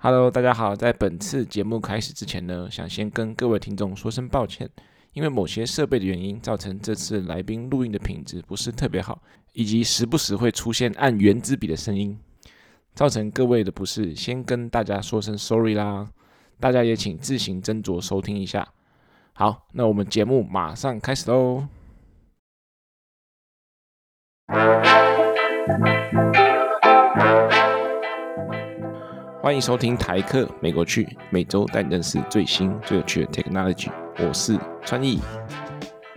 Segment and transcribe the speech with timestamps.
[0.00, 0.76] Hello，大家好。
[0.76, 4.70] 在本次节目开始之前呢，想先跟各位听众说声抱歉，
[5.12, 9.20] 因为某些设备的原因，造成这次来宾录音的品质不是特别好，
[9.54, 12.16] 以及时不时会出现按原子笔的声音，
[12.94, 16.08] 造成各位的不适，先跟大家说声 sorry 啦。
[16.60, 18.68] 大家也请自行斟酌收听一下。
[19.32, 21.66] 好，那我们节目马上开始喽。
[29.40, 33.88] 欢迎收听台客美国趣，每周带你认识最新最有趣的 technology。
[34.18, 35.20] 我是川艺，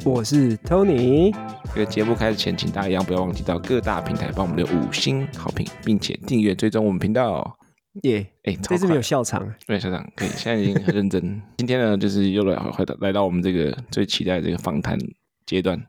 [0.04, 1.32] 我是 Tony。
[1.76, 7.56] 这个节目开始前，请大家一样不要忘记到各大平台帮我们留五星好评，并且订阅追踪我们频道。
[8.02, 11.40] 耶，哎，这次没有笑场，没有笑场，可以，现在已经很认真。
[11.58, 14.98] 今天呢，就是又来回到来到我们这个最期待的这个访谈
[15.46, 15.80] 阶段。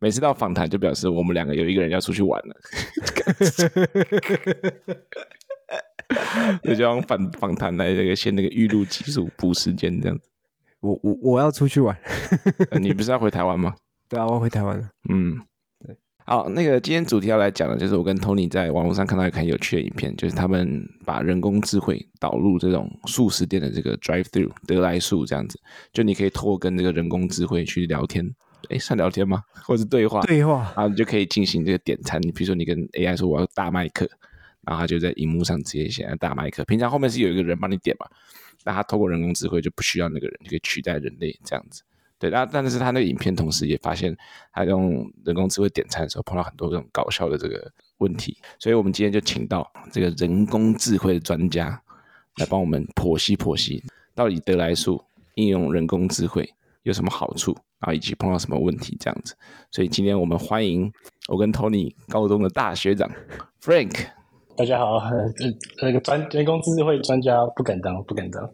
[0.00, 2.56] 每次到访谈，就表示我们两个有一个人要出去玩了。
[6.62, 10.28] 就这样访访谈来那个先那个预录技术补时间这样子。
[10.80, 11.96] 我我我要出去玩，
[12.80, 13.74] 你不是要回台湾吗？
[14.08, 14.88] 对啊，我要回台湾了。
[15.08, 15.36] 嗯，
[15.84, 15.96] 对。
[16.24, 25.58] 好，那个今天主题要来讲的，就是我跟 Tony 在网络上看到一个很有趣的影片，就是他们把人工智慧导入这种素食店的这个 drive through 得来速这样子，
[25.92, 28.24] 就你可以透过跟这个人工智慧去聊天，
[28.70, 29.42] 哎，算聊天吗？
[29.64, 30.20] 或者是对话？
[30.22, 30.72] 对话。
[30.76, 32.20] 然后你就可以进行这个点餐。
[32.22, 34.08] 你比如说你跟 AI 说我要大麦克。
[34.68, 36.62] 然后他就在荧幕上直接写大麦克。
[36.66, 38.06] 平常后面是有一个人帮你点嘛，
[38.64, 41.82] 那他透过人工智慧就不需要那个人，就可以取代人类这样子。
[42.18, 44.14] 对，那但是他那个影片同时也发现，
[44.52, 48.36] 他用人工智慧点餐的时候碰到很多这种搞笑的这个问题。
[48.58, 51.80] 所以我们今天就请到这个人工智慧的专家
[52.36, 53.82] 来帮我们剖析剖析，
[54.14, 55.02] 到底得来速
[55.36, 56.52] 应用人工智慧
[56.82, 59.34] 有什么好处，然后以及碰到什么问题这样子。
[59.70, 60.92] 所以今天我们欢迎
[61.28, 63.08] 我跟 Tony 高中的大学长
[63.62, 64.17] Frank。
[64.58, 65.00] 大家好，
[65.38, 65.46] 这
[65.86, 68.42] 那个专人工智慧专家不敢当，不敢当。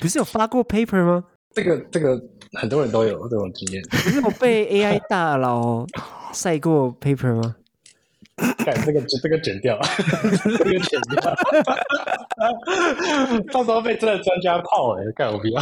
[0.00, 1.24] 不是有发过 paper 吗？
[1.52, 2.16] 这个这个
[2.52, 3.82] 很多人都有这种经验。
[3.90, 5.84] 不是有被 AI 大佬
[6.32, 7.56] 晒过 paper 吗？
[8.64, 9.76] 干这个这个剪掉，
[10.58, 11.34] 这个剪掉，
[13.52, 15.60] 到时候被真的专家泡哎，干我不要。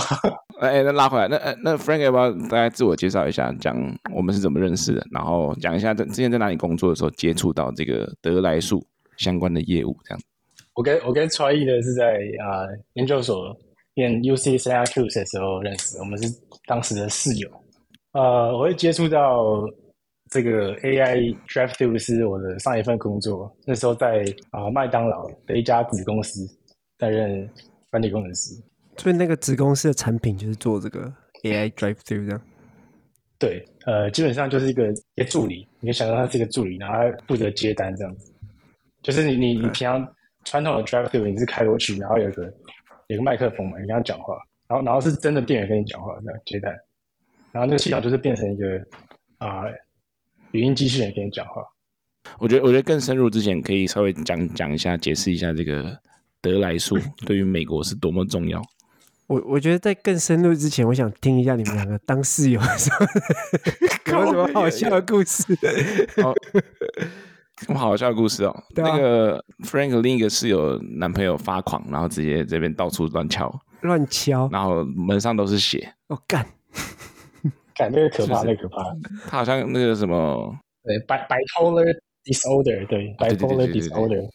[0.61, 3.77] 哎，那拉回来，那那 Frank 要不要大家自我介绍一下，讲
[4.15, 8.85] 我们是怎么认识的，然后讲一下在之前在哪里工作的时候接触到这个得来速
[9.17, 10.21] 相关的业务，这样。
[10.75, 12.05] 我跟我跟 Troy 呢是在
[12.45, 13.57] 啊、研究所
[13.95, 16.29] 念 UC Syracuse 的时候认识，我们是
[16.67, 17.49] 当时的室友。
[18.13, 19.65] 呃，我会接触到。
[20.31, 26.41] 这个 AI drive-thru 是我的上一份工作，那时候在啊麦当劳的一家子公司
[26.99, 27.49] 担任
[27.91, 28.55] 管理工程师。
[28.97, 31.13] 所以那个子公司的产品就是做这个
[31.43, 32.41] AI drive through 这样。
[33.39, 38.33] 对，呃，基本上就是一个一个助理，你想到他是一个助理，然后他负责接单这样子。
[39.03, 40.07] 就是你你你平常
[40.45, 42.53] 传统的 drive through 你是开过去，然后有个
[43.09, 44.37] 有个麦克风嘛，你跟他讲话，
[44.69, 46.73] 然后然后是真的店员跟你讲话这样接单，
[47.53, 48.79] 然后那个系统就是变成一个
[49.39, 49.63] 啊。
[49.63, 49.73] 呃
[50.53, 51.61] 语音机器人跟你讲话，
[52.39, 55.99] 我觉得，我觉得更深入之前，可以稍微讲讲一下，解释一下这个
[56.41, 58.63] 得来速对于美国是多么重要。
[59.27, 63.07] 我我觉得在更深入之前，我想听一下你们两个当室友的时候
[64.21, 65.43] 有什么好笑的故事。
[66.23, 66.35] 好，
[67.63, 68.51] 什么好笑的故事哦？
[68.51, 73.53] 啊、那个 Frank 另一个室友男朋友发狂，然后直接这边到处乱敲，
[73.83, 75.95] 乱敲，然后门上都是血。
[76.09, 76.45] 哦，干！
[77.75, 78.85] 感那个可怕，那个可怕。
[79.29, 84.29] 他好像那个什么，对，bipolar disorder，对，bipolar disorder。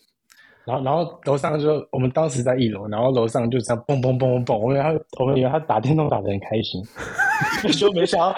[0.70, 4.60] 然后，然后楼上就我们当时在一楼，然后楼上就这样蹦蹦蹦蹦蹦。
[4.60, 6.84] 我们他，我们以为他打电动打得很开心，
[7.74, 8.36] 就没想到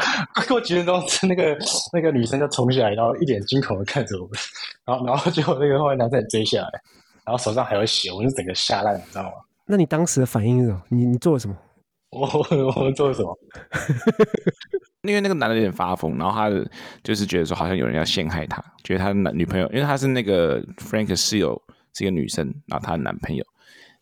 [0.48, 1.58] 过几分钟，那个
[1.92, 4.40] 那个女生就冲下来，然后一脸惊恐的看着我们，
[4.86, 6.70] 然后然后结果那个后来男生也追下来，
[7.26, 9.32] 然后手上还有血，我们就整个吓烂，你知道吗？
[9.66, 10.82] 那你当时的反应是什么？
[10.88, 11.56] 你你做了什么？
[12.12, 12.28] 我
[12.76, 13.38] 我们做了什么？
[15.04, 16.50] 因为那个男的有点发疯，然后他
[17.04, 21.60] 就是觉得说好像有人要陷害他，觉得他的男女朋友，因为他是那个 Frank 室友
[21.94, 23.44] 是一个女生，然后她的男朋友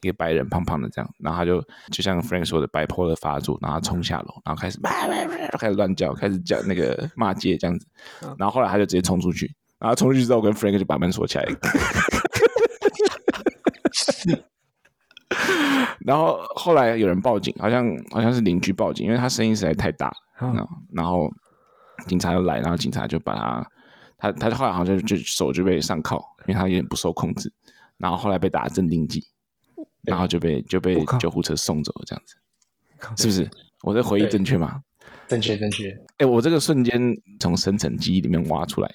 [0.01, 4.79] 一个白人胖胖的这样，然后她就就像 Frank 说的 bipolar 发作，然后他冲下楼，然后开始
[5.57, 7.85] 开始乱叫，开始叫那个骂街这样子，
[8.37, 11.45] 然后后来他就直接冲出去，然后冲出去之后跟 Frank 就把门锁起来。
[16.05, 20.11] 然后后来有人报警，好像好像是邻居报警，因为他声音实在太大。
[20.41, 20.55] 嗯、
[20.93, 21.29] 然后
[22.07, 23.67] 警察就来，然后警察就把他，
[24.17, 27.51] 他他后来好像就就手就被上铐，因为他有点不受控制，
[27.99, 29.23] 然后后来被打镇定剂，
[30.01, 32.35] 然后就被就被救护车送走了，这样子，
[33.21, 33.49] 是不是？
[33.83, 34.81] 我的回忆正确吗？
[35.27, 35.95] 正确正确。
[36.17, 36.99] 哎，我这个瞬间
[37.39, 38.91] 从深层记忆里面挖出来，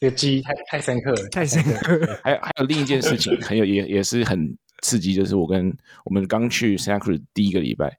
[0.00, 2.20] 这个记忆太太深刻了，太深刻了。
[2.22, 7.96] 还有还有另一件事情， 很有也也是很刺激，就是我跟我们刚去 Santa Cruz 第一个礼拜，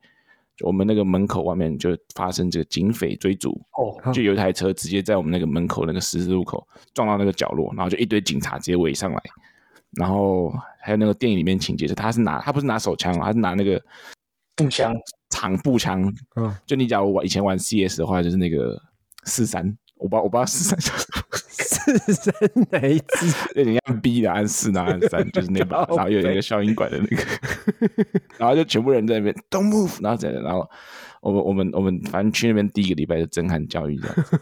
[0.63, 9.21] 我们那个门口外面就发生这个警匪追逐，哦，就有一台车直接在我们那个门口那个十字路口撞到那个角落，然后就一堆警察直接围上来，
[9.95, 13.81] 然后还有那个电影里面情节，是他是拿他不是拿手枪，他是拿那个
[14.55, 14.95] 步枪，
[15.29, 16.01] 长步枪，
[16.35, 18.81] 嗯，就你假如我以前玩 CS 的话，就是那个
[19.23, 19.77] 四三。
[19.97, 22.33] 我不知道，我不知道四三叫什么，四三
[22.69, 23.33] 哪一支？
[23.55, 27.23] 有点像 B 的按四，然后按三，就是那把， 然后又有一个消音管的那个，
[28.37, 30.69] 然后就全部人在那边 Don't move，然后在，然后
[31.21, 34.37] 我们我们我们反正去那边第一个礼拜就震撼教育这样子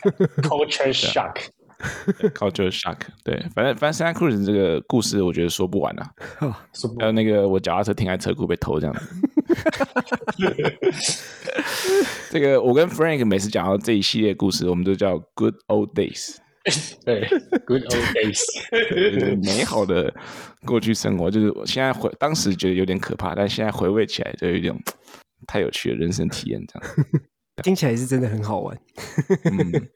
[2.33, 6.09] Culture shock，对，反正反正 Santa Cruz 这个故事我觉得说不完啊，
[6.99, 9.01] 还有那个我脚踏车停在车库被偷这样子。
[12.31, 16.37] 这个我跟 Frank 每次讲到这一系列故事，我们都叫 Good Old Days。
[17.03, 17.27] 对
[17.67, 18.41] ，Good Old Days，
[19.43, 20.13] 美好的
[20.65, 24.73] 过去生活，就是我现在回当时觉得有点可怕，但现在回味起来就有点
[25.45, 26.89] 太有趣的人生体验，这样
[27.63, 28.79] 听起来是真的很好玩。
[29.43, 29.89] 嗯，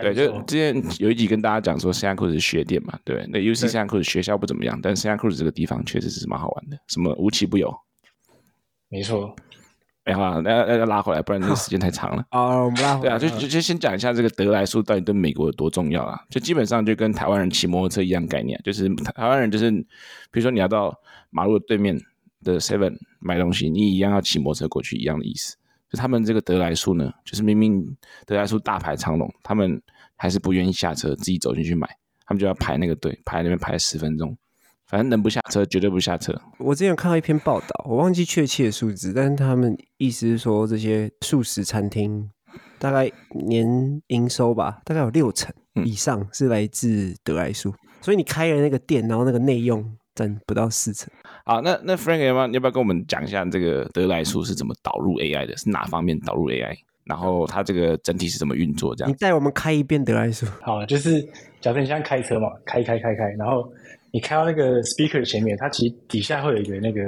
[0.00, 7.74] 对，就之前有一集跟大家讲说，Santa Cruz 是学店嘛，对，那 UC Santa Cruz 学校不怎么样，但 Santa Cruz 这个地方确实是蛮好玩的，什么无奇不有。
[8.88, 9.34] 没错。
[10.04, 12.24] 哎，好，那那要拉回来，不然这个时间太长了。
[12.30, 13.18] 啊，我们拉回来。
[13.18, 16.18] 对啊，就就就先讲一下这个德来速到底对美国有多重要啊？
[16.30, 20.92] 就基本上就跟台湾人骑摩托车一样概念，就是台湾人就是，比如说你要到
[21.28, 22.00] 马路对面
[22.42, 25.56] 的 Seven 买东西，你一样要骑摩托车过去，一样的意思。
[25.90, 27.84] 就他们这个得来速呢，就是明明
[28.26, 29.82] 得来速大排长龙，他们
[30.16, 31.88] 还是不愿意下车，自己走进去买，
[32.24, 34.36] 他们就要排那个队，排那边排十分钟。
[34.86, 36.36] 反正能不下车，绝对不下车。
[36.58, 42.28] 我之前有看到一篇报道，我忘记确切的数字，但是他们意思是说，这些素食餐厅
[42.76, 43.08] 大概
[43.46, 45.54] 年营收吧，大概有六成
[45.84, 47.72] 以上是来自得来速。
[48.00, 51.08] 所以你开了那个店，然后那个内用占不到四成。
[51.44, 55.56] 好，那那 Frank 要不要要不要跟我们讲一下这个德莱书是怎么导入 AI 的？
[55.56, 56.76] 是哪方面导入 AI？
[57.04, 58.94] 然后它这个整体是怎么运作？
[58.94, 60.46] 这样你带我们开一遍德莱书。
[60.62, 61.20] 好，就是
[61.60, 63.70] 假设你现在开车嘛，开开开开，然后。
[64.12, 67.00] 你开到那个 speaker 前面，它其实底下会有一个那个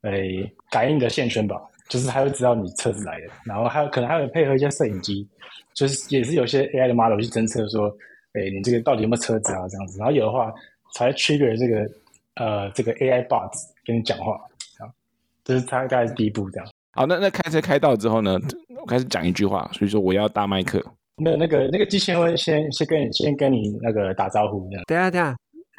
[0.00, 1.54] 诶、欸、感应的线圈吧，
[1.88, 5.28] 就是它会知道你车子来的，然后还有可能还有配合一些摄影机，
[5.74, 7.86] 就是也是有些 AI 的 model 去侦测说，
[8.32, 10.52] 诶、欸、你这个到底有没有车子啊这样子，然后有的话
[10.96, 11.88] 才 trigger 这个
[12.36, 14.40] 呃这个 AI bots 跟你讲话，
[14.76, 14.94] 这样，
[15.44, 16.68] 这是他大概是第一步这样。
[16.92, 18.38] 好，那那开车开到之后呢，
[18.80, 20.84] 我开始讲一句话，所以说我要大麦克。
[21.16, 24.84] 那那个那个机器人会先先跟你先跟你那个打招呼这样。
[24.86, 25.36] 等下等下。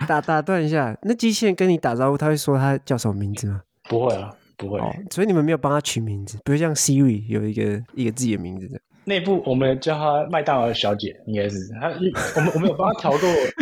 [0.10, 3.62] 打打断一下，那机器人跟你打招呼，他会说他叫什么名字吗？
[3.88, 4.78] 不会啊，不会。
[4.78, 8.78] 哦，所以你们没有帮他取名字，比如像 Siri 有一个一个自己的名字的。
[9.06, 11.88] 内部我们叫他麦当劳小姐，应该是他。
[12.36, 13.19] 我们我们有帮他调过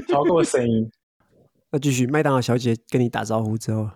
[0.08, 0.92] 调过声音。
[1.74, 3.90] 那继续，麦当劳小姐跟你打招呼之后。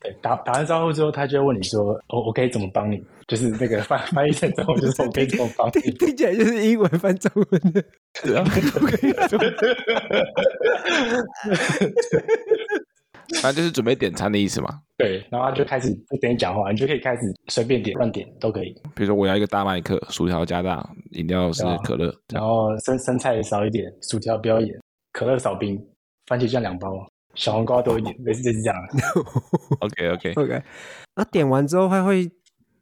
[0.00, 2.98] 对，打打完招呼之后，她就会问你说：“我我可以怎么帮你？”
[3.28, 5.90] 就是那个翻翻译成中文，就是我可以怎么帮你？
[6.00, 7.84] 听起来就是英文翻中文的。
[8.24, 8.42] 对啊，
[13.42, 14.80] 反正就是准备点餐的意思嘛。
[14.96, 18.72] 对，然后他就开始就跟你讲话，你就可以开始随便点乱点都可以。
[18.94, 24.68] 比如说我要一个大麦克，薯条加大，饮料是可乐，然后生生菜少一点，薯条不要盐，
[25.12, 25.78] 可乐少冰，
[26.32, 27.06] 番茄酱两包。
[27.34, 28.76] 小黄瓜多一点， 类似就是这样。
[29.80, 30.62] OK OK OK。
[31.16, 32.30] 那点完之后，还会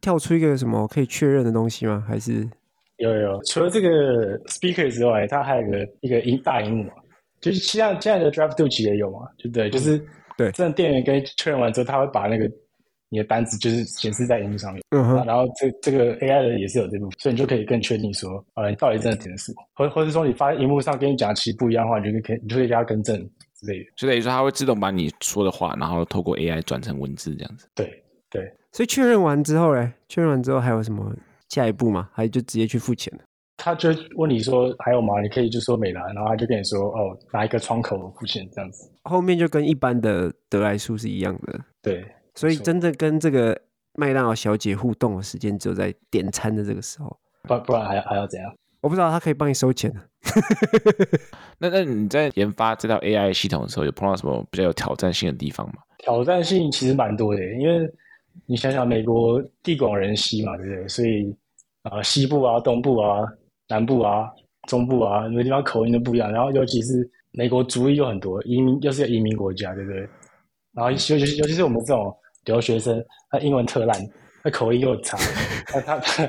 [0.00, 2.04] 跳出一个什么可以确认的东西吗？
[2.07, 2.49] 还是
[2.97, 3.42] 有有有。
[3.45, 6.95] 除了这个 speaker 之外，它还有一个一个荧大荧幕嘛，
[7.40, 9.71] 就是现在现在的 drive 实也有嘛，对不对？
[9.71, 10.04] 就是
[10.37, 12.50] 对，这样店员跟确认完之后，他会把那个
[13.11, 14.83] 你的单子就是显示在荧幕上面。
[14.90, 15.26] 嗯哼。
[15.26, 23.17] 然后这这个 AI 的也是有这部分，所以你就可以更确定说，呃，你到底真的点的是什么，或或者说你发现荧幕上跟你讲的其实不一样的话，你就可以你就可以给他更正
[23.55, 23.85] 之类的。
[23.97, 27.69] 就等于说，它会自动把你说的话，然后透过 AI 转成文字这样子。
[27.75, 31.14] 对对，所以确认完之后呢，确认完之后还有什么
[31.49, 32.09] 下一步吗？
[32.12, 33.25] 还就直接去付钱了？
[33.57, 35.21] 他就问你说还有吗？
[35.21, 38.90] 你可以就说美兰，然后他就跟你说哦，哪一个窗口付钱这样子。
[39.02, 41.61] 后面就跟一般的得来速是一样的。
[41.83, 42.02] 对，
[42.40, 43.61] 所以真正跟这个
[43.94, 48.50] 麦当劳小姐互动的时间只有在点餐的这个时候，不不然还要还要怎样？
[48.80, 49.92] 我不知道他可以帮你收钱
[51.61, 55.75] 那那你在研发这套 AI 系统的时候，有碰到什么比较有挑战性的地方吗？
[55.99, 57.87] 挑战性其实蛮多的，因为
[58.47, 60.88] 你想想，美国地广人稀嘛，对不对？
[60.88, 61.30] 所以
[61.82, 63.20] 啊、呃，西部啊、东部啊、
[63.68, 64.30] 南部啊、
[64.66, 66.32] 中部啊，每个地方口音都不一样。
[66.32, 70.09] 然后尤其是美国族裔又很多，移民又是个移民国家，对不对？
[70.73, 73.99] 然后尤其尤其是我们这种留学生，他英文特烂，
[74.42, 75.18] 他口音又差，
[75.66, 76.26] 他他他，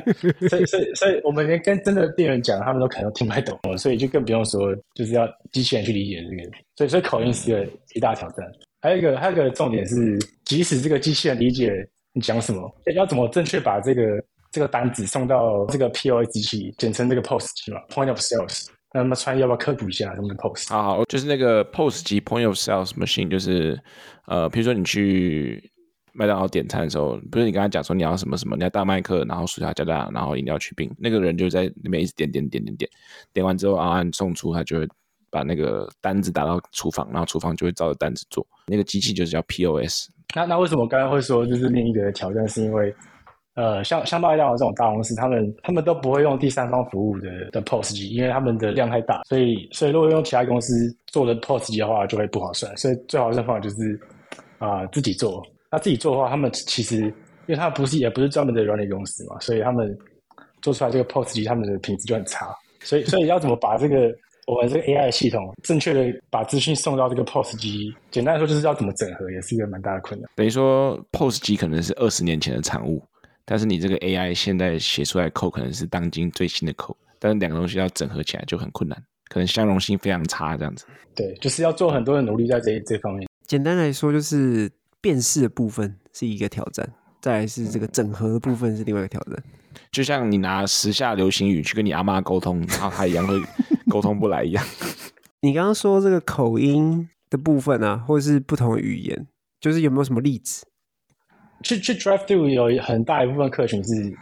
[0.50, 7.66] 所以所以所以我们连跟真的店员讲，他们都可能听不太懂，所以就更不用说就是要机器人去理解这个，所以所以口音是一个
[7.96, 8.46] 一大挑战。
[8.82, 11.72] 还有一个还有一个重点是，即使这个机器人理解
[12.14, 14.02] 你讲什么，要怎么正确把这个
[14.52, 18.68] 这个单子送到这个 POS 机器，简称这个 POS 机嘛，Point of Sales。
[18.94, 20.70] 那么川要不要科普一下什么 POS？
[20.70, 23.80] 好好，就是那个 POS 机 Point of Sales Machine，就是
[24.28, 25.72] 呃，比如说你去。
[26.14, 32.90] 麦当劳点餐的时候，不是你跟他讲说你要什么什么，你要大麦克，然后薯条加大，然后饮料去冰，那个人就在那边一直点点点点点，
[33.34, 34.88] 点完之后啊，按送出，他就会
[35.30, 38.46] 把那个单子打到厨房，然后厨房就会照着单子做。
[38.68, 40.10] 那个机器就是叫 POS。
[40.36, 42.48] 那那为什么刚刚会说就是另一个挑战？
[42.48, 42.94] 是因为
[43.56, 50.74] 呃，像像麦当劳这种大公司，他们他们都不会用第三方服务的的 POS 机，因为他们的量太大，所以所以如果用其他公司
[51.08, 52.76] 做的 POS 机的话，就会不划算。
[52.78, 54.00] 所以最好的方法就是
[54.58, 55.46] 啊、自己做。
[55.72, 59.98] 他自己做的话，他们其实，因为他不是也不是专门的软体公司嘛，所以他们
[60.62, 62.54] 做出来这个 POS 机，他们的品质就很差。
[62.84, 64.14] 所以，所以要怎么把这个
[64.48, 70.30] 我们这个 AI 系统正确的把资讯送到这个 POS 机，简单来说就是要怎么整合，也是一个蛮大的困难。
[70.36, 73.02] 等于说 POS 机可能是二十年前的产物，
[73.46, 80.86] 但是你这个 AI 现在写出来的 code 可能是当今最新的 code，但是两个东西要整合起来就很困难，可能相容性非常差这样子。
[81.16, 83.30] 对，就是要做很多的努力在这这方面。
[83.48, 84.70] 简单来说就是。
[85.02, 86.88] 辨识的部分是一个挑战，
[87.20, 89.44] 再来是这个整合的部分是另外一个挑战。
[89.92, 93.36] 就像你拿时下流行语去跟你阿妈沟通，然后他一样会
[93.90, 94.64] 沟通不来一样。
[95.42, 99.28] 你刚刚说这个口音的部分啊，或者是不同的语言，
[99.60, 100.66] 就是有没有什么例子？
[101.64, 104.14] 去去 Drive through 有很大一部分客群是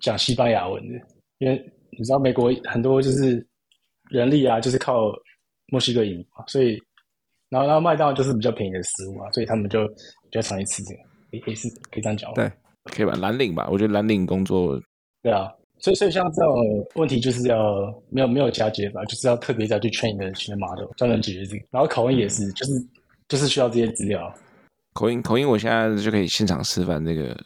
[0.00, 0.94] 讲西班牙文的，
[1.38, 3.46] 因为你知道美国很多就是
[4.10, 5.12] 人力啊，就是靠
[5.68, 6.80] 墨西哥移民嘛，所以。
[7.54, 12.34] 然后，然后麦当劳就是比较便宜的食物啊，所以他们就比较常去吃这个，也也是可以这样讲。
[12.34, 12.50] 对，
[12.86, 13.14] 可以吧？
[13.14, 14.80] 蓝领吧，我觉得蓝领工作。
[15.22, 16.52] 对啊，所以所以像这种
[16.96, 21.64] 问题，就是要没有没有其他解法，就是要特别再去 train 的新的 model，专门解决这个。
[21.70, 22.72] 然后口音也是，就是
[23.28, 24.34] 就是需要这些资料。
[24.92, 27.40] 口音口音，我现在就可以现场示范那个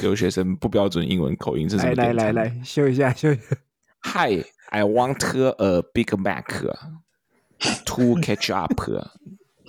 [0.00, 1.92] 留学生不标准英文口音是什么？
[1.94, 3.56] 来来来来，秀一下秀一下。
[4.02, 5.18] Hi, I want
[5.58, 6.46] a Big Mac,
[7.84, 9.04] two ketchup.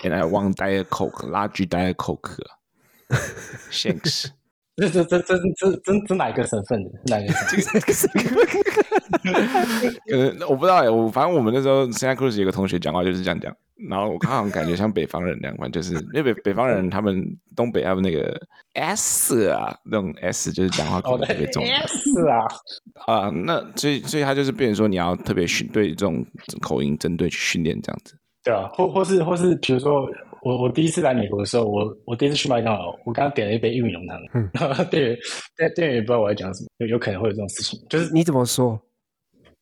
[0.04, 2.38] And I want Diet Coke, large Diet Coke.
[3.72, 4.32] Thanks.
[4.78, 6.90] 这这这这这这这哪个省份的？
[7.06, 7.28] 哪个
[7.94, 8.34] 省份？
[10.12, 13.56] 呃， 我不知道哎，我反正我们那时候 Santa Cruz 有个同学讲话就是这样讲，
[13.90, 18.42] 然后我刚好感觉像北方人那样，就是因为北北方人他们东北他们那个
[18.74, 21.64] S 啊，那种 S 就是讲话口音特别重。
[21.64, 22.48] S 啊
[23.06, 26.26] 啊，那所以所以他就是变成说你要特别训对这种
[26.62, 28.16] 口音针对去训练这样子。
[28.44, 30.10] 对啊，或或是或是，比如说
[30.42, 35.18] 我我第一次来美国的时候，我我第一次去麦当劳，我刚刚点了一杯玉米浓汤，嗯，然后店员
[35.56, 38.72] 店店员也不知道我在讲什么，有有可能会有这种事情，就是你怎么说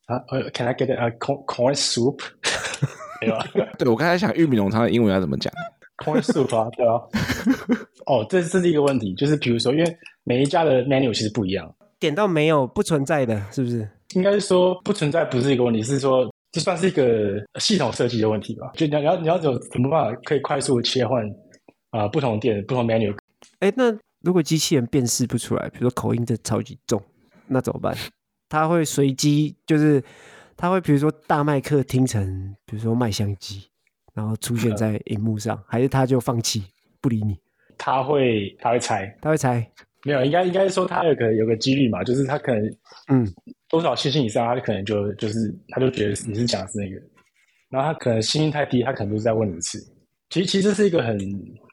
[0.06, 0.16] 啊？
[0.30, 2.20] 呃，Can I get a corn corn soup？
[3.20, 3.46] 对吧？
[3.78, 5.52] 对，我刚才想玉米浓汤的英文要怎么讲
[5.98, 6.94] ？Corn soup 啊，对啊。
[8.06, 11.70] 哦，这这是一个问题，就是比如说，因为每一家的 menu 其实不一样，
[12.00, 13.86] 点到没有不存在的是不是？
[14.16, 16.32] 应该是说不存在，不是一个问题，是说。
[16.52, 18.72] 这算是一个系统设计的问题吧？
[18.74, 21.24] 就你要你要你要有什么办法可以快速切换
[21.92, 23.16] 啊、呃、不同店不同 menu？
[23.60, 27.02] 哎，那如果机器人辨识不出来，比如说口音的超级重，
[27.48, 27.96] 那怎么办？
[28.50, 30.04] 它会随机就是
[30.58, 33.70] 它会比如说大麦克听成比如说麦香鸡，
[34.14, 36.64] 然后出现在荧幕上，嗯、还是它就放弃
[37.00, 37.38] 不理你？
[37.78, 39.72] 它会它会猜，它会猜。
[40.06, 42.66] 没有，应该应该说他有个有个几率嘛，就是他可能
[43.12, 43.28] 嗯
[43.68, 46.96] 多少星星以上，他可能就就是他就觉得你是讲的是那个，
[47.70, 49.78] 然后他可能星星太低，他可能就是再问你一次。
[50.30, 51.18] 其实其实是一个很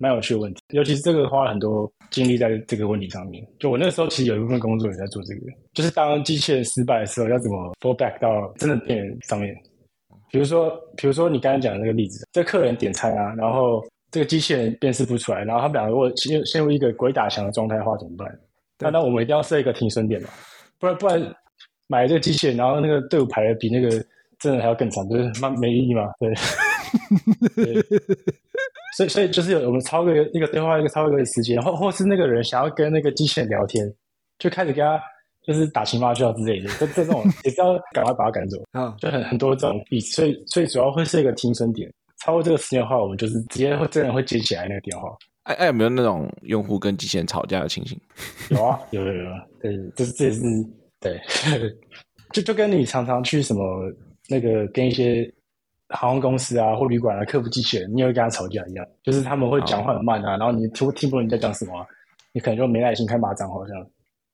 [0.00, 3.46] 蛮有趣的问题，尤其是这个花了很多精力在这个问题上面。
[3.60, 5.42] 就我那个时候其实有一部分工作也在做这个，
[5.74, 9.54] 就是当机器人失败的时候，要怎么 fall back 到真的店员上面。
[10.32, 13.86] 比如说比如说你刚才讲的那个例子，这客人点餐啊，然后。
[14.10, 18.38] 这个机器人辨识不出来，然后他们两个如果陷陷入一个鬼打墙的状态的话，怎么办？
[18.78, 20.28] 那那我们一定要设一个停损点嘛，
[20.78, 21.34] 不然不然
[21.86, 23.88] 买这个机器人，然后那个队伍排的比那个
[24.38, 26.10] 真人还要更长，就是蛮没意义嘛。
[26.20, 26.34] 对，
[27.64, 27.82] 对
[28.96, 33.90] 所以所以就是有我们超过一个对话，一个超过一个时间，或或是那个人想要跟那个机器人聊天，
[34.38, 35.02] 就开始跟他
[35.42, 41.90] 就是打情骂俏之类的，这这种也是要赶快把他赶走啊，就很很多这种例子，所以所以主要会是一个停损点。
[42.18, 45.08] 超过这个时间的话，我们就是直接会真人会接起来那个电话。
[45.44, 47.96] 哎哎，有没有那种用户跟机器人吵架的情形？
[48.50, 49.30] 有啊，有有有。
[49.60, 50.40] 对，这是这是
[50.98, 51.20] 对，
[52.32, 53.62] 就就跟你常常去什么
[54.28, 55.32] 那个跟一些
[55.90, 61.86] 航空公司啊或旅馆啊客服机器人，你也会跟他吵架一样，就是他们会讲话很慢啊，然后你听听不懂你在讲什么，
[62.32, 63.80] 你可能就没耐心开骂脏话这样。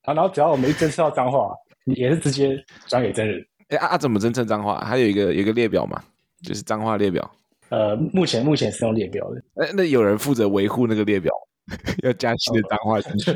[0.05, 3.45] 然后然后只要我们一侦测到脏话，也是直接转给真人。
[3.69, 4.79] 哎啊，啊怎么侦测脏话？
[4.81, 6.03] 还有一个有一个列表嘛，
[6.43, 7.31] 就是脏话列表。
[7.73, 9.43] 呃，目前目前是用列表的。
[9.55, 11.33] 哎，那有人负责维护那个列表，
[12.05, 13.33] 要加新的脏话进去。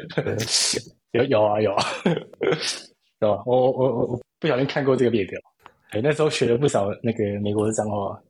[1.13, 1.83] 有有啊有啊，
[3.21, 5.41] 有啊， 我我我我不小心看过这个列表。
[5.93, 8.21] 哎，那时候学了不少那个美国的脏话。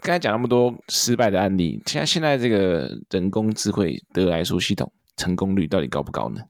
[0.00, 6.40] 刚才讲那么多失败的案例，现在现在这个人工智慧得来速系统成功率到底高不高呢？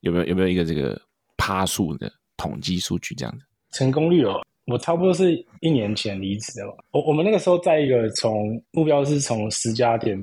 [0.00, 0.98] 有没有有没有一个这个
[1.36, 3.44] 趴数的统计数据这样子？
[3.72, 6.74] 成功率哦，我差不多是一年前离职的吧。
[6.92, 10.18] 我我们那个时候在一个从目标是从十家店，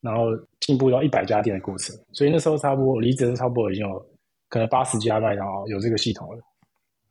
[0.00, 0.26] 然后
[0.60, 4.06] 进步到一百家店的过程，所以那时候差不多离职是差不多已经有
[4.48, 6.42] 可能八十家麦当劳有这个系统了。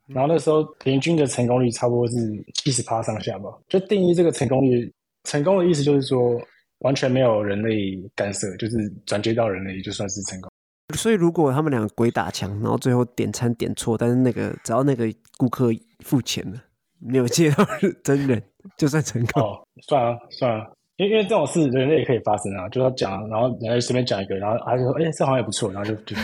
[0.08, 3.50] 然后那时候平均的成功率差不多是七十趴上下吧。
[3.68, 4.92] 就定义这个成功率，
[5.24, 6.38] 成功的意思就是说
[6.80, 10.51] 完全没有人类干涉，就是转接到人类就算是成功。
[10.94, 15.70] 所以如果他们两个鬼打墙，然后最后点餐点错，但是那个只要那个顾客
[16.00, 16.58] 付钱了，
[16.98, 17.66] 没有接到
[18.02, 18.42] 真人，
[18.76, 19.42] 就算成功。
[19.42, 26.14] 哦，算了算了，因为因为这种事人类也可以发生啊，就要讲，然后人家随便讲一个，然后他就说，哎，这好像也不错，然后就就。
[26.14, 26.22] 就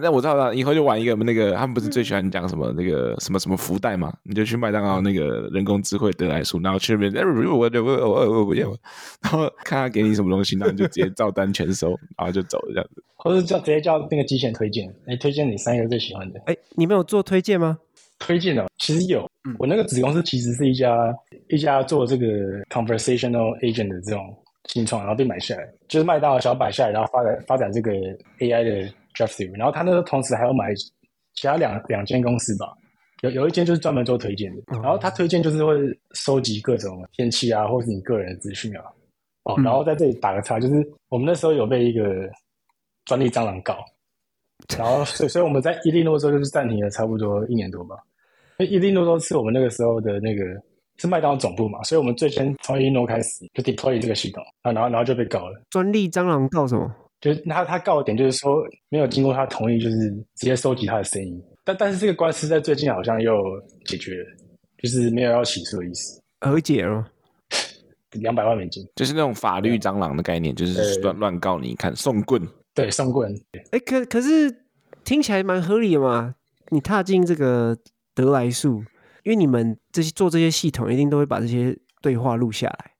[0.00, 4.12] 那我知道了，以后就玩一个那个，他们不是最喜欢讲什么那个什么什么福袋嘛？
[4.22, 7.12] 你就去麦当劳那个人工智慧得来速，然后去那边，
[7.48, 8.68] 我我我我要，
[9.22, 13.02] 然后看他给你什么东西，然后你就直接照单全收，然后就走了这样子。
[13.16, 16.40] 或者叫直接叫那个机器人推荐，哎，推荐你三个最喜欢的。
[16.46, 17.78] 哎，你们有做推荐吗？
[18.18, 21.14] 推荐的其实有，我那个子公司其实是一家
[21.48, 22.26] 一家做这个
[22.70, 24.34] conversational agent 的这种。
[24.66, 27.90] 新创，然后被买下来，就是麦当劳小买下来，然后发展发展这个
[28.38, 28.92] AI 的
[29.56, 30.74] 然后他那时候同时还要买
[31.34, 32.66] 其他两两间公司吧，
[33.22, 35.74] 有有一间就是专门做推荐的，然后他推荐就是会
[36.12, 38.84] 收集各种天气啊，或是你个人的资讯啊，
[39.44, 40.74] 哦，然后在这里打个叉，就是
[41.08, 42.28] 我们那时候有被一个
[43.04, 43.78] 专利蟑螂告，
[44.76, 47.96] 然后所以所以我们在伊利诺州就是暂停了差不多一年多吧，
[48.58, 50.44] 因为伊利诺州是我们那个时候的那个。
[50.96, 55.58] 是麦当劳总部嘛，所以我们最先从 Illinois 开始就 deploy 这个系统啊，然后然后就被告了。
[55.70, 56.94] 专利蟑螂告什么？
[57.20, 61.42] 就是他他告的点就是说没有经过他同意，就是直接收集他的声音。
[61.64, 63.34] 但但是这个官司在最近好像又
[63.84, 64.26] 解决了，
[64.78, 66.20] 就是没有要起诉的意思。
[66.40, 67.06] 和解了，
[68.12, 72.42] 两百万美金，就是那种法律蟑螂的概念，就是乱乱告你看送棍。
[72.74, 73.32] 对，送棍。
[73.72, 74.64] 哎，可可是
[75.04, 76.34] 听起来蛮合理的嘛？
[76.70, 77.76] 你踏进这个
[78.14, 78.82] 得来速。
[79.22, 82.92] 因为你们这些做这些系统，一定都会把这些对话录下来，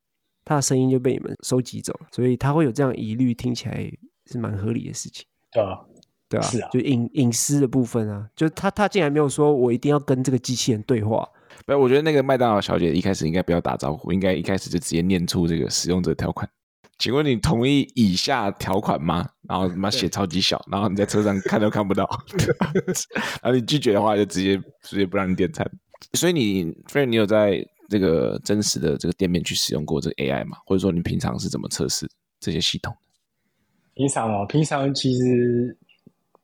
[0.44, 3.90] 他的声音就被你们收集走了，所以他会有这样疑虑，听起来
[4.30, 5.24] 是蛮合理的事情。
[5.52, 5.80] 对啊，
[6.28, 11.28] 对啊，是啊，就隐隐私的部分啊，就是他他竟然没有说我一定要跟这个机器人对话。
[11.66, 16.48] 不，我觉得那个麦当劳小姐一开始应该不要打招呼，应该一开始就直接念出这个使用者条款。
[16.98, 19.26] 请问你同意以下条款吗？
[19.48, 22.06] 然后他妈写超级小，然后你在车上看都看不到，
[23.42, 25.68] 然后你拒绝的话就直接直接不让你点餐。
[26.12, 30.58] 所以你，Fred，你有在这个真实的这个店面去使用过这个 AI 吗？
[30.66, 32.06] 或者说你平常是怎么测试
[32.38, 32.94] 这些系统？
[33.94, 35.76] 平常哦，平常其实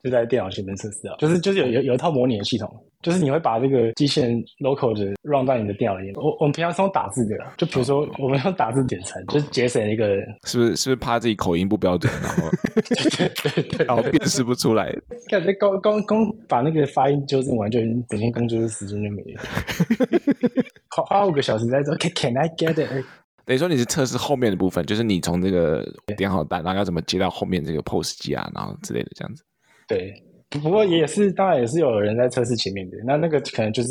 [0.03, 2.69] 就在电脑前面测试啊，就是就是有有有一套模拟的系统。
[3.03, 6.15] 就是你会把这个机器人 local 的 run 到你的电脑里面。
[6.17, 14.93] 我我们平常是用打字的，就比如说我们用打字点餐，就是节省一个，是不是是不是怕自己口音不标准，然后对对对对，然后辨识不出来。
[15.29, 17.79] 感觉刚刚刚把那个发音纠正完，就
[18.09, 19.43] 整天工作的时间就没了。
[20.91, 23.05] 花花五个小时在做，Can I get it？
[23.47, 25.83] 等于说你是测试后面的部分，就是你从这个
[26.19, 29.43] 点好单，然后要怎么接到后面这个 POS 机啊，然后之类的这样子。
[29.89, 30.23] 对。
[30.49, 32.97] 不过也是，当然也是有人在测试前面的。
[33.05, 33.89] 那那个可能就是，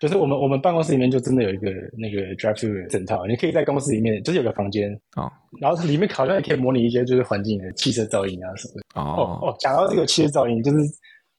[0.00, 9.00] 就是我们我们办公室里面就真的有一个那个 drive through 整套，你可以在公司里面就是有个房间哦，然后里面好像也可以模拟一些就是环境的汽车噪音啊什么的。
[9.00, 10.78] 哦哦，讲到这个汽车噪音，就是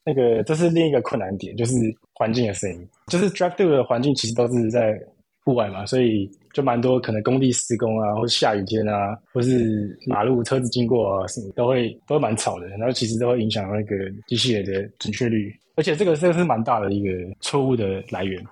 [0.06, 1.74] 那个这是另一个困难点，就是
[2.14, 4.96] 环境的声音，就是 drive through 的环境其实都是在
[5.44, 6.30] 户外嘛，所以。
[6.54, 12.68] 就蛮多可能工地施工啊，或是下雨天啊，或是马路车子经过啊，什么都会都会蛮吵的。
[12.70, 13.96] 然后其实都会影响那个
[14.28, 18.44] 机器人的准确率，而且这个这个是蛮大的一个错误的来源。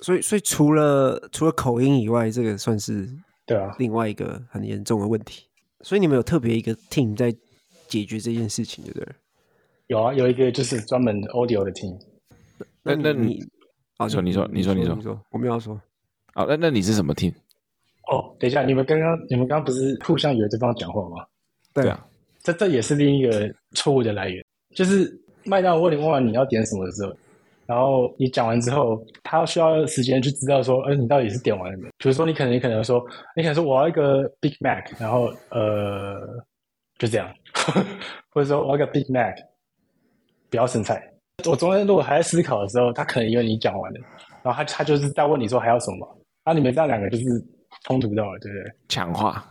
[0.00, 3.08] 所以所以除了除了口音以外，这个算是
[3.46, 5.44] 对啊，另外一个很严重的问题。
[5.82, 7.34] 所以你们有特别一个 team 在
[7.88, 9.08] 解决这件事情，对不对？
[9.86, 11.96] 有啊，有一个就是专门的 audio 的 team。
[12.82, 13.42] 那那你
[13.98, 15.80] 啊，说你说你说你说你说，我没有说。
[16.34, 17.32] 好，那那你是什么 team？
[18.10, 21.24] 哦，等一下，你们刚刚你们刚刚不是互相以为对方讲话吗？
[21.72, 22.06] 对啊，
[22.42, 24.44] 这这也是另一个错误的来源。
[24.74, 25.10] 就是
[25.44, 27.12] 麦当劳问你问完你要点什么的时候，
[27.66, 31.88] 然后你讲完之后，他需要时间去知道说，哎，你到底是点完了没？
[31.98, 36.20] 比如说，你可能你可能说，你可能说我要一个 Big Mac，然后呃，
[36.98, 37.32] 就这样，
[38.30, 39.36] 或者说我要一个 Big Mac，
[40.50, 41.02] 不要生菜。
[41.46, 44.00] 我中间如果还在思考的时候，他可能以为你讲完了，
[44.42, 47.24] 然后他他就是在问你说还要什么，那你们这样两个就是
[47.82, 48.74] 冲突到了，对不对？
[48.88, 49.44] 强化，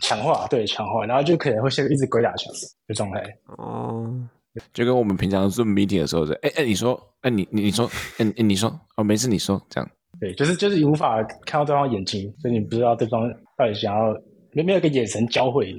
[0.00, 2.52] 强化，对，强化，然后就可能会陷入一直鬼打墙
[2.86, 3.22] 的状态。
[3.56, 4.28] 哦。
[4.72, 7.86] 就跟我们平常做 meeting 的时候是，哎哎，你说，哎你你你说，
[8.18, 9.88] 哎哎你说，哦没事你说，这样，
[10.18, 14.12] 对，就是就是你无法看到对方眼睛，所以你不知道对方到底想要
[14.50, 15.72] 没没有一个眼神交汇。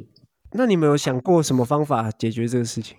[0.53, 2.95] 那你们有想过什么方法解决这个事情？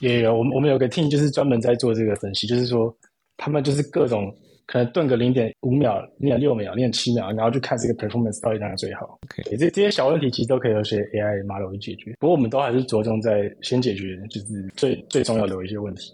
[0.00, 2.96] 也有，我们我们有个 team 就是专门在做这个分析，就是说
[3.36, 4.34] 他们就是各种。
[4.68, 9.18] 可能顿个零点五秒、零点六秒、零点七秒，然后就看这个 performance 到底哪个最好。
[9.26, 9.56] Okay.
[9.58, 12.14] 这这些小问题其实都可以由些 AI model 去解决。
[12.20, 16.12] 不过我们都还是着重在先解决就是最最重要的一些问题。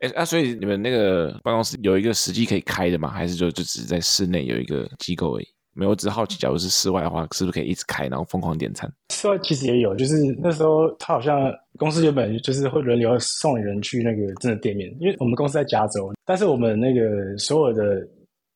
[0.00, 3.08] 哎，那、啊、所以你们那个办公室有一个实际可以开的吗？
[3.08, 5.46] 还是就就只是在室内有一个机构而已？
[5.72, 8.92] 没有，我只是好奇，假如是室外的话，是不是可以一直开，然后疯狂点餐？
[9.10, 18.06] 室外其实也有，就是那时候他好像公司原本就是会轮流送人去那个真的店面，因为我们公司在加州，但是我们那个所有的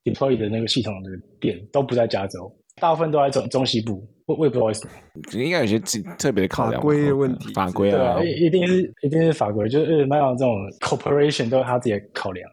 [0.04, 1.10] deploy 的那个系统的
[1.40, 4.06] 店都不在加州，大部分都在中中西部。
[4.26, 5.78] 我我也不知道为什么，应该有些
[6.18, 12.50] 特别的考量，法规的问题，法规啊，对，一定是一定是法规，就是麦当劳这种 corporation 都有他自己的考量。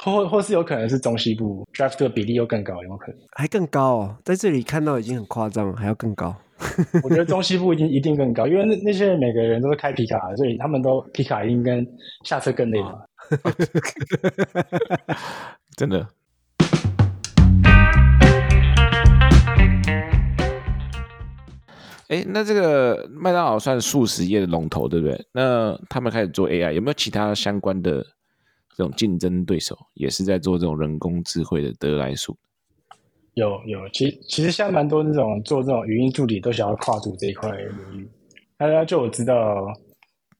[0.00, 3.20] 或或是有可能是中西部 draft 的比例又更高，有没有可能？
[3.32, 6.34] 还更高哦，在这里看到已经很夸张了，还要更高。
[7.04, 11.86] 我觉得中西部一定一定更高，因为那那些每个人都是开皮卡，所以他们都皮卡一定跟
[12.24, 12.98] 下车更累嘛。
[15.76, 16.06] 真的。
[22.08, 25.26] 哎，那这个麦当劳算速食业的龙头，对不对？
[25.32, 28.04] 那他们开始做 AI，有没有其他相关的？
[28.76, 32.36] 这种竞争对手也是在做这种人工智慧的得来速。
[33.38, 38.08] 有有，其实其实现在蛮多那种做这种语音助理都想要跨足这一块领域。
[38.56, 39.72] 大家就我知道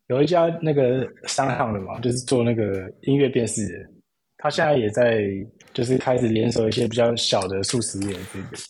[0.09, 3.91] 有一家那个商行的嘛，就是做那个音乐电视的，
[4.39, 5.25] 他现在也在
[5.73, 8.17] 就是开始联手一些比较小的素食业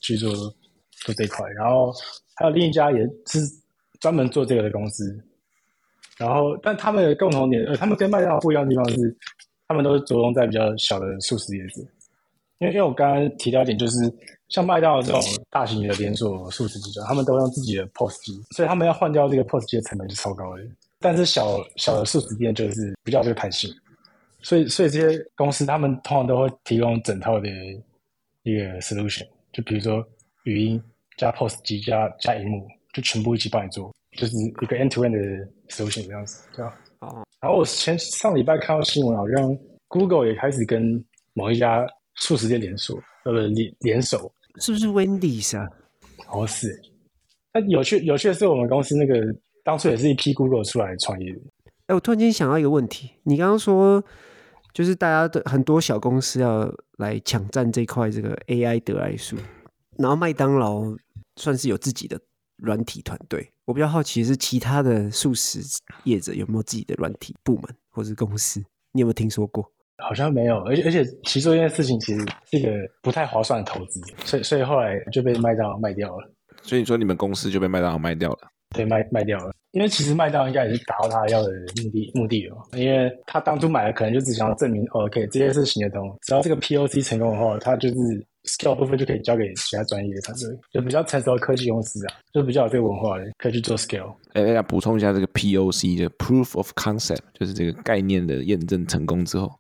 [0.03, 1.49] 去做做这块。
[1.51, 1.93] 然后
[2.37, 3.41] 还有另一家也是
[4.01, 5.05] 专门做这个的公司。
[6.19, 9.17] 然后但他们的共同点，呃，他们跟麦当劳不一样的地方是。
[9.71, 11.83] 他们都是着重在比较小的素食业者，
[12.59, 14.13] 因为因为我刚刚提到一点，就是
[14.49, 20.63] 像麦当劳这种大型的连锁素食集团，他们都用自己的 POS 机，所以他们要换掉这个 POS 机的成本是超高的。
[21.01, 23.71] 但是小小的素食店就是比较这个弹性，
[24.43, 27.49] 所以所以这些公司他们通常都会提供整套的
[28.43, 30.05] 一个 solution，就比如说
[30.43, 30.83] 语音
[31.17, 36.75] 加 POS 机加加荧幕，就全部一起帮你做，就是一个 end to end 的 solution 这样子，对吧？
[36.99, 37.25] 哦。
[37.41, 41.87] 然后我前上礼拜看到新闻，好像 Google 也开始跟某一家
[42.21, 45.69] 速食店连锁，呃，不联联手，是不是 Wendy's 啊？
[46.31, 46.81] 哦，是。
[47.53, 49.21] 那有趣有趣的是，我们公司那个
[49.65, 51.41] 当初也是一批 Google 出来创业的。
[51.87, 54.03] 哎，我突然间想到一个问题，你刚刚说
[54.75, 59.37] 就是大家的很多小公司要来抢占这块这个 AI 得来速，
[59.97, 60.83] 然后麦当劳
[61.37, 62.21] 算是有自己的
[62.57, 63.51] 软体团队。
[63.65, 65.61] 我比较好奇是其他的素食
[66.05, 68.61] 业者有没有自己的软体部门或是公司？
[68.93, 69.71] 你有没有听说过？
[70.03, 72.71] 好像没有，而且而且其实做这件事情其实是一个
[73.03, 76.31] 不太划算的投资，所以所以后来就被麦当劳卖掉了。
[76.63, 78.39] 所以你说你们公司就被麦当劳卖掉了？
[78.75, 79.53] 对，卖卖掉了。
[79.73, 81.51] 因为其实麦当劳应该也是达到他要的
[81.83, 87.95] 目的目的了，因为他当初买的可能就只想要证明，OK，这些是行得通，只要这个 POC 成功的话，他就是。
[88.45, 94.11] skill 部分就可以交给其他专业的团队，就比较成熟的科技公司啊，就比较有这个文化的，可以去做 skill。
[94.33, 99.51] 哎，大家补充一下这个 POC 的 proof of concept，就是这个概念的验证成功之后，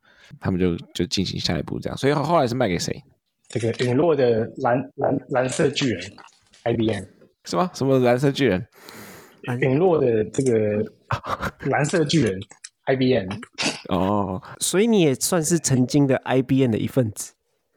[0.40, 1.96] 他们就就进行下一步这样。
[1.96, 3.02] 所以后来是卖给谁？
[3.48, 6.12] 这个陨落的蓝蓝蓝色巨人
[6.64, 7.02] ，IBM
[7.44, 7.70] 是吗？
[7.72, 8.66] 什么蓝色巨人？
[9.60, 10.84] 陨落的这个
[11.70, 12.38] 蓝色巨人
[12.84, 13.26] ，IBM。
[13.88, 17.32] 哦，所以你也算是曾经的 IBM 的一份子。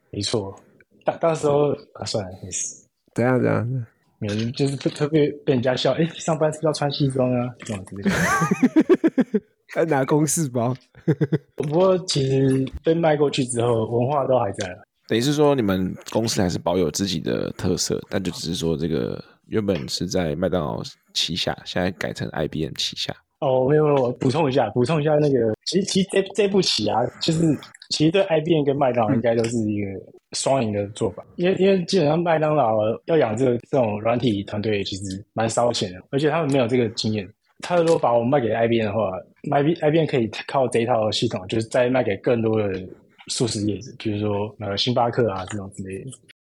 [0.09, 0.59] 没错。
[1.05, 2.85] 到到时候啊，算了，没事。
[3.15, 3.85] 怎样怎样？
[4.19, 5.93] 没有，就是特别被人家笑。
[5.93, 7.47] 哎，上班是不是要穿西装啊？
[7.59, 7.95] 这样子。
[9.75, 10.75] 还拿公事包。
[11.55, 14.77] 不过其实被卖过去之后，文化都还在。
[15.07, 20.81] 等于是说，你们公司还是保有自己的特色，但就只是说，这个原本是在麦当劳
[21.13, 23.13] 旗下，现在改成 IBM 旗下。
[23.39, 27.41] 哦，没有没有，我补充一下，补充一下那个，其实其实这这步棋啊，就是
[27.89, 29.87] 其实对 IBM 跟麦当劳应该都是一个。
[30.33, 37.27] 双赢的做法，因为因为基本上麦当劳要养这个这种软体团队其实蛮烧钱的，而且他们没有这个经验。
[37.61, 39.11] 他如果把我们卖给 IBM 的话
[39.49, 42.81] 卖 b IBM 可以靠这一套系统，就是再卖给更多的
[43.27, 46.11] 素食业者，比如说呃星巴克啊这种之类的。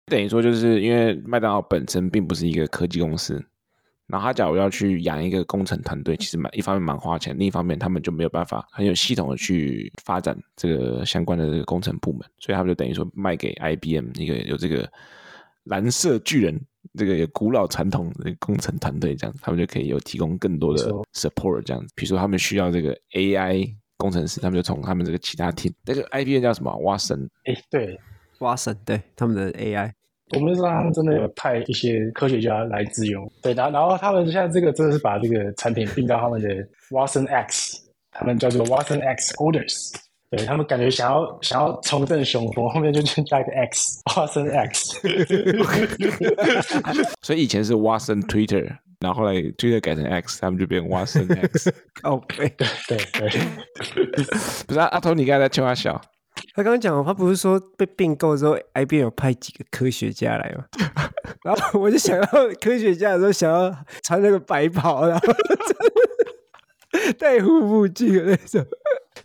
[0.07, 3.41] 等于说，就是因为麦当劳本身并不是一个科技公司，
[4.07, 14.87] 然后他假如要去养一个工程团队，其实蛮一方面蛮花钱，另一方面他们就没有办法很有系统的去发展这个相关的这个工程部门，所以他们就等于说卖给 IBM 一个有这个
[15.63, 16.59] 蓝色巨人
[16.97, 21.93] 这个有古老传统的工程团队，这样他们就可以有提供更多的 support 这样子。
[21.95, 26.75] 比如说他们需要这个 AI 工程师，他们就从他们这个其他 team，那个 IBM 叫什么？
[26.79, 27.29] 蛙神？
[27.45, 27.99] 哎，对。
[28.39, 29.89] 蛙神对他们的 AI，
[30.31, 33.31] 我们知道他们真的有派一些科学家来自由。
[33.41, 36.49] 对，然后然后他们现在这个真的是把这个产品并到他们的
[36.89, 37.79] Watson X，
[38.11, 39.95] 他们叫做 Watson X Orders。
[40.35, 44.99] 对，他们感觉想要想要重振雄风，后面就去加一个 X，Watson X。
[47.21, 48.65] 所以以前是 Watson Twitter，
[48.99, 51.71] 然后后来 Twitter 改成 X，他们就变 Watson X。
[52.01, 53.29] 哦，对对对对，
[54.65, 56.01] 不是阿头，你刚才在开玩笑。
[56.55, 60.65] 他刚刚讲，他不是说被并购之后，IBM 有派几个科学家来吗？
[61.43, 62.27] 然后我就想到
[62.59, 63.71] 科学家的时候，想要
[64.03, 65.33] 穿那个白袍，然后
[67.19, 68.65] 戴护目镜的那种，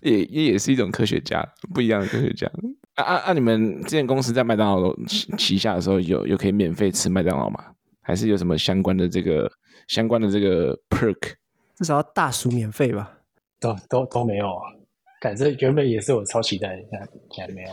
[0.00, 2.50] 也也也是一种科学家，不一样的科学家。
[2.94, 3.32] 啊啊啊！
[3.32, 4.94] 你们之前公司在麦当劳
[5.36, 7.64] 旗下的时候有，有有可以免费吃麦当劳吗？
[8.00, 9.50] 还是有什么相关的这个
[9.86, 11.34] 相关的这个 perk？
[11.76, 13.18] 至少要大薯免费吧？
[13.60, 14.72] 都都都没有啊。
[15.20, 17.70] 感觉原本也是我超期待的，现在现在没有。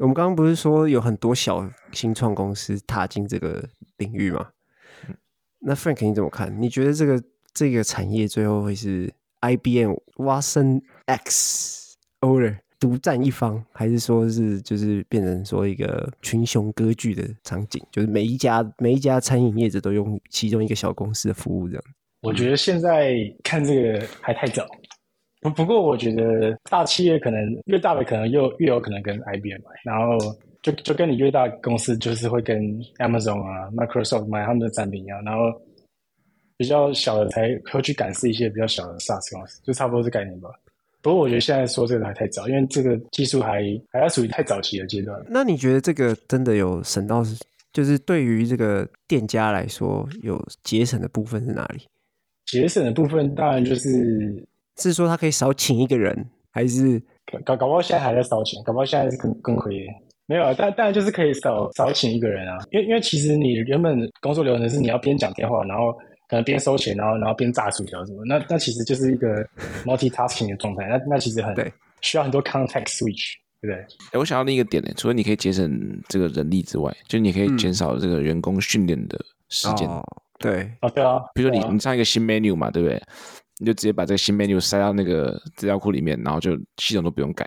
[0.00, 4.48] 我们刚刚不是说有很多小新创公司踏进这个领域吗？
[5.60, 6.60] 那 Frank 你怎么看？
[6.60, 12.58] 你觉得这个这个产业最后会是 IBM Watson X Order？
[12.78, 17.82] 独占一方，还是说是就是变成说一个群雄割据的场景？
[17.92, 21.84] 就是每一家每一家餐饮业者都用其中一个小公司的服务这样。
[22.22, 24.66] 我觉得现在看这个还太早。
[25.42, 30.16] 不不过我觉得大企业可能越大的可能又越有可能跟 IBM 买，然后
[30.62, 32.58] 就就跟你越大公司就是会跟
[32.98, 35.60] Amazon 啊、Microsoft 买他们的产品一样，然后
[36.56, 40.50] 比较小的才会去感知一些比较小的 SaaS 公司，就差不多是概念吧。
[41.02, 45.18] 不过我觉得现在说这个还太早，因为这个技术还还要属于太早期的阶段。
[45.28, 47.24] 那你觉得这个真的有省到？
[47.72, 51.86] 就是对于这个店家来说，有节省的部分是哪里？
[52.44, 54.44] 节省的部分当然就是
[54.76, 57.00] 是说他可以少请一个人，还是
[57.46, 59.86] 搞搞不好现在还在少请，搞不好现在是更更亏。
[60.30, 65.92] 没有啊，但当然就是可以少少请一个人啊，因为因为其实你原本工作流程是你要边讲电话，然后。
[66.30, 69.44] 可能边收钱，然后然后边炸薯条什么，那那其实就是一个
[69.84, 73.74] multitasking 的状态，那那其实很对，需要很多 context switch，对不对？
[74.12, 75.68] 哎，我想到另一个点呢，除了你可以节省
[76.08, 79.88] 这个人力之外，就你可以减少这个员工训练的时间。
[79.88, 80.04] 嗯哦、
[80.38, 83.02] 对，啊对啊，比如说你、啊、你上一个新 menu 嘛，对不对？
[83.58, 87.44] 你就直接把这个新 menu 塞到那个资料库里面，然后就系统都不用改。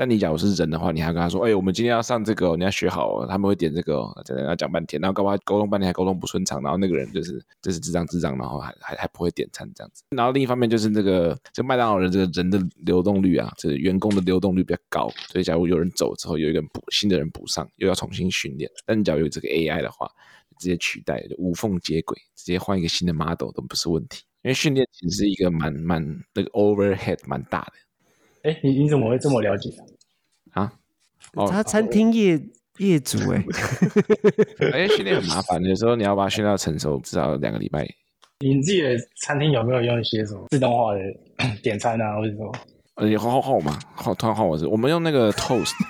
[0.00, 10.02] 但你假如是人的话，你还跟他说：“哎、我们今天要上这个，你要学好。”他们会点这个，在那讲半天，然后搞不好沟通半天还沟通不顺畅，然后那个人就是就是智障智障，然后还还还不会点餐这样子。
[10.16, 18.70] 然后另一方面就是那个这麦当劳人这个人的流动率啊，这员工的流动率比较高，所以假如有人走之后，有一个人补新的人补上，又要重新训练。
[18.86, 20.10] 但你假如有这个 AI 的话，
[20.58, 24.24] 直接取代，就无缝接轨，直接换一个新的 model 都不是问题。
[24.44, 27.72] 因为训练其实是一个蛮蛮那个 overhead 蛮大的。
[28.42, 29.70] 哎，你你怎么会这么了解？
[30.52, 30.72] 啊，
[31.48, 32.40] 他餐厅业、哦、
[32.78, 33.44] 业主哎，
[34.72, 37.86] 哎，训练很麻烦，有时候你要把它训练到成熟，至少两个礼拜。
[38.42, 41.00] 你自己的餐厅有没有用一些什么自动化的
[41.62, 42.50] 点餐啊，或者什么？
[42.94, 45.84] 呃，你换换换我嘛，换突然换我是，我们用那个 Toast，Toast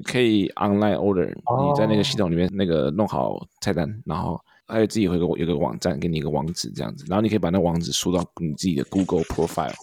[0.04, 9.74] 可以 online order，你在那个系统里面那个弄好菜单，然后还有自己会有个有个网站，给你一个网址这样子，然后你可以把那个网址输到你自己的 Google Profile，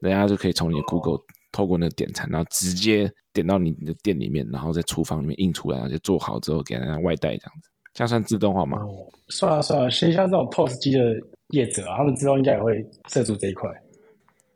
[0.00, 1.18] 人家就可以从你的 Google。
[1.52, 8.78] 透过那个点餐，然后直接点到你的店里面，然后在厨房里面印出来，然后就做好之后给人家外带这样子，这样算自动化吗？
[8.82, 11.00] 哦、算了算了，其实像这种 POS 机的
[11.48, 13.68] 业者啊，他们之后应该也会涉足这一块。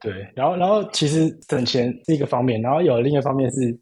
[0.00, 3.76] 对，然后然后其实省钱是一个方面，然后有另一个方面是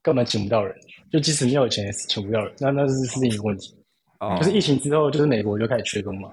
[0.00, 0.72] 根本请不到人，
[1.10, 3.74] 就即使你有钱也是请不到人，那那是是另一个问题。
[4.20, 6.30] 哦，就是疫情之后，就是美国就开始缺工嘛。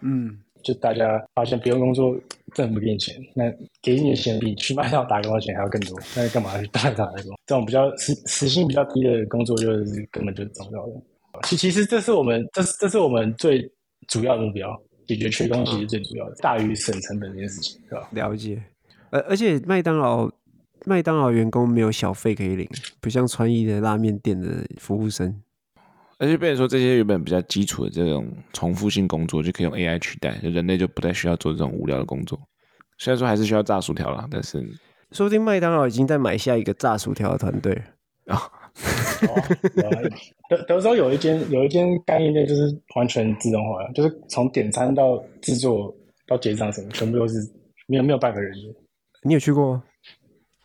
[0.00, 0.36] 嗯。
[0.62, 2.16] 就大家发现不用工作，
[2.54, 3.44] 政府不给你钱，那
[3.82, 7.38] 给你的钱比去麦当劳打工的钱还要更多，那干嘛去麦当劳打工？
[7.46, 10.92] 这种比较时时薪比较低的工作，就是根本就是找不到的。
[11.44, 13.70] 其其实这是我们这是这是我们最
[14.08, 14.68] 主要的目标，
[15.06, 18.08] 解决缺工其实最主要的，大于省成本这件事情，是吧？
[18.12, 18.62] 了解。
[19.10, 20.30] 而而且麦当劳
[20.84, 22.68] 麦当劳员工没有小费可以领，
[23.00, 25.40] 不像川渝的拉面店的服务生。
[26.20, 32.38] 而且变成说这些原本比较基础的这种重复性工作就可以用 AI 取代，人类就不太需要做这种无聊的工作。
[32.98, 34.62] 虽然说还是需要炸薯条啦，但是
[35.12, 37.72] 说不定麦当劳已经在买下一个炸薯条的团队
[38.26, 38.38] 啊。
[40.50, 42.62] 德德州有一间有一间干衣店，就是
[42.96, 45.94] 完全自动化，就是从点餐到制作
[46.26, 47.34] 到结账什么，全部都是
[47.86, 48.54] 没有没有半个人。
[49.22, 49.82] 你有去过吗？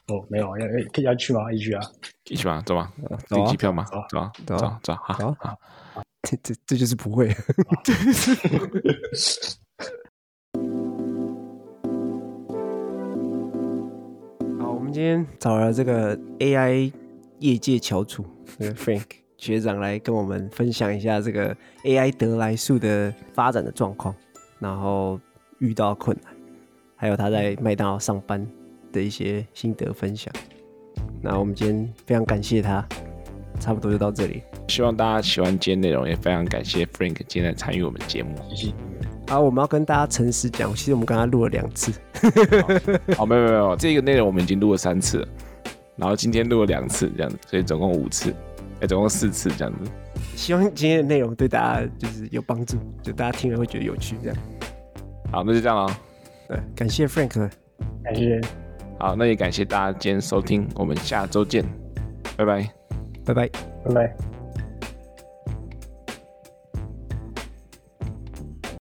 [0.08, 1.52] 哦，没有，要要要去吗？
[1.52, 1.82] 一去啊，
[2.26, 2.94] 一起吧，走吧，
[3.28, 3.84] 订机票嘛？
[3.86, 5.58] 走吧走走，走，好好好，
[6.22, 7.30] 这这这就是不会。
[14.60, 16.94] 好，我们今天找了这个 AI
[17.40, 18.24] 业界翘楚，
[18.60, 19.06] 这个 Frank
[19.38, 24.14] 学长来跟我们分享一下这个 AI 得来速的发展的状况，
[24.60, 25.20] 然后
[25.58, 26.32] 遇到困难，
[26.96, 28.48] 还有他在麦当劳上班
[28.96, 30.34] 的一些心得分享。
[31.22, 32.84] 那我们今天非常感谢他，
[33.60, 34.42] 差不多就到这里。
[34.68, 38.36] 希望大家喜欢今天内容，也非常感谢 Frank 今天来参与我们节目。
[38.50, 38.74] 谢谢。
[39.28, 41.92] 好，我们要跟大家诚实讲，其实我们刚刚录了两次。
[43.18, 45.28] 好， 没有没有没有，这个内容我们已经录了三次了，
[45.96, 48.34] 然后今天录了两次这样子，所以总共五次，
[48.82, 49.92] 哎，总共四次这样子。
[50.36, 54.38] 希望今天的内容对大家就是有帮助，就大家听了会觉得有趣这样。
[55.32, 55.98] 好，那就这样了。
[56.48, 57.50] 对，感谢 Frank，
[58.04, 58.40] 感谢。
[58.98, 61.64] 好，那也感谢大家今天收听，我们下周见，
[62.38, 62.70] 拜拜，
[63.26, 63.50] 拜拜，
[63.86, 64.35] 拜拜。